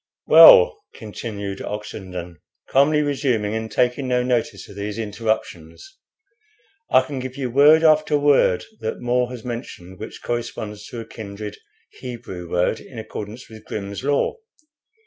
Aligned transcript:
"Well," 0.25 0.81
continued 0.95 1.59
Oxenden, 1.61 2.37
calmly 2.71 3.03
resuming, 3.03 3.53
and 3.53 3.71
taking 3.71 4.07
no 4.07 4.23
notice 4.23 4.67
of 4.67 4.75
these 4.75 4.97
interruptions, 4.97 5.99
"I 6.89 7.01
can 7.03 7.19
give 7.19 7.35
you 7.37 7.51
word 7.51 7.83
after 7.83 8.17
word 8.17 8.65
that 8.79 8.99
More 8.99 9.29
has 9.29 9.45
mentioned 9.45 9.99
which 9.99 10.23
corresponds 10.23 10.87
to 10.87 11.01
a 11.01 11.05
kindred 11.05 11.55
Hebrew 11.99 12.49
word 12.49 12.79
in 12.79 12.97
accordance 12.97 13.47
with 13.47 13.63
'Grimm's 13.65 14.03
Law.' 14.03 14.37